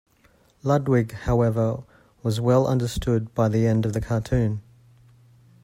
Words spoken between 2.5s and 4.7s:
understood by the end of the cartoon.